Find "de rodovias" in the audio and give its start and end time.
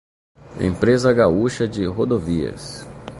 1.67-2.87